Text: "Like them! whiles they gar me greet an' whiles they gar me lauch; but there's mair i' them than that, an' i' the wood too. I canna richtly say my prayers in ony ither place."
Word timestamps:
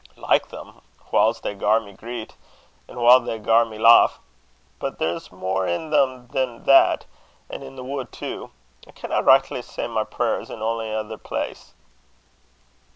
"Like 0.17 0.47
them! 0.47 0.81
whiles 1.11 1.41
they 1.41 1.53
gar 1.53 1.79
me 1.79 1.93
greet 1.93 2.35
an' 2.87 2.99
whiles 2.99 3.27
they 3.27 3.37
gar 3.37 3.65
me 3.65 3.77
lauch; 3.77 4.13
but 4.79 4.97
there's 4.97 5.31
mair 5.31 5.67
i' 5.67 5.77
them 5.89 6.25
than 6.29 6.63
that, 6.63 7.05
an' 7.51 7.61
i' 7.61 7.69
the 7.75 7.83
wood 7.83 8.11
too. 8.11 8.49
I 8.87 8.93
canna 8.93 9.21
richtly 9.21 9.61
say 9.61 9.85
my 9.85 10.03
prayers 10.03 10.49
in 10.49 10.59
ony 10.59 10.89
ither 10.89 11.19
place." 11.19 11.75